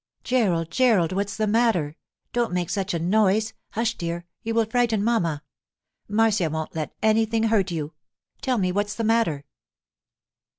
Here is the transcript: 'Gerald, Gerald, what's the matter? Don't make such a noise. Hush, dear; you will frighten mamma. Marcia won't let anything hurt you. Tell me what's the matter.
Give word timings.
'Gerald, 0.23 0.71
Gerald, 0.71 1.11
what's 1.11 1.37
the 1.37 1.45
matter? 1.45 1.95
Don't 2.33 2.51
make 2.53 2.71
such 2.71 2.95
a 2.95 2.97
noise. 2.97 3.53
Hush, 3.73 3.95
dear; 3.95 4.25
you 4.41 4.55
will 4.55 4.65
frighten 4.65 5.03
mamma. 5.03 5.43
Marcia 6.09 6.49
won't 6.49 6.73
let 6.75 6.95
anything 7.03 7.43
hurt 7.43 7.69
you. 7.69 7.93
Tell 8.41 8.57
me 8.57 8.71
what's 8.71 8.95
the 8.95 9.03
matter. 9.03 9.45